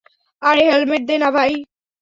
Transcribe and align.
আরে 0.41 0.63
হেলমেট 0.71 1.01
দে 1.09 1.15
না 1.23 1.29
ভাই! 1.35 1.51